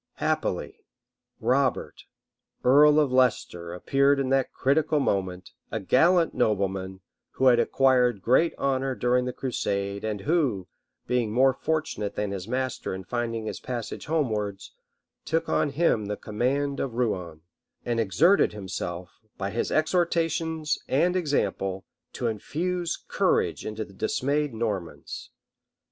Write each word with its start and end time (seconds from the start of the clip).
Happily, 0.15 0.79
Robert, 1.39 2.05
earl 2.63 2.99
of 2.99 3.11
Leicester 3.11 3.71
appeared 3.71 4.19
in 4.19 4.29
that 4.29 4.51
critical 4.51 4.99
moment, 4.99 5.51
a 5.71 5.79
gallant 5.79 6.33
nobleman, 6.33 7.01
who 7.33 7.45
had 7.45 7.59
acquired 7.59 8.19
great 8.23 8.55
honor 8.57 8.95
during 8.95 9.25
the 9.25 9.31
crusade, 9.31 10.03
and 10.03 10.21
who, 10.21 10.67
being 11.05 11.31
more 11.31 11.53
fortunate 11.53 12.15
than 12.15 12.31
his 12.31 12.47
master 12.47 12.95
in 12.95 13.03
finding 13.03 13.45
his 13.45 13.59
passage 13.59 14.07
homewards, 14.07 14.71
took 15.23 15.47
on 15.47 15.69
him 15.69 16.07
the 16.07 16.17
command 16.17 16.79
in 16.79 16.91
Rouen, 16.91 17.41
and 17.85 17.99
exerted 17.99 18.53
himself, 18.53 19.19
by 19.37 19.51
his 19.51 19.71
exhortations 19.71 20.79
and 20.87 21.15
example, 21.15 21.85
to 22.13 22.25
infuse 22.25 22.97
courage 23.07 23.67
into 23.67 23.85
the 23.85 23.93
dismayed 23.93 24.51
Normans. 24.51 25.29